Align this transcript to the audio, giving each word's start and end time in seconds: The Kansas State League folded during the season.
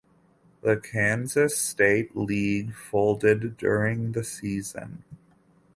The 0.61 0.77
Kansas 0.77 1.55
State 1.55 2.15
League 2.17 2.73
folded 2.73 3.55
during 3.57 4.13
the 4.13 4.23
season. 4.23 5.03